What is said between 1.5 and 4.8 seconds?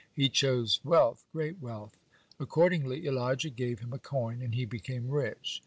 wealth. Accordingly Elijah gave him a coin, and he